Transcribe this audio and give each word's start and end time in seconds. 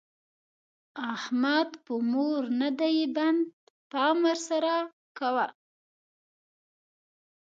احمد 1.13 1.69
په 1.85 1.93
مور 2.11 2.41
نه 2.61 2.69
دی 2.79 2.95
بند؛ 3.15 3.41
پام 3.91 4.17
ور 4.25 4.39
سره 4.49 4.73
کوه. 5.17 5.47